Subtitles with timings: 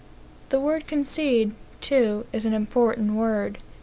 [0.49, 3.59] The word "concede," too, is an important word.